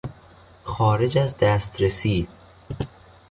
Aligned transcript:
خارج 0.63 1.17
از 1.17 1.37
دسترسی 1.37 2.27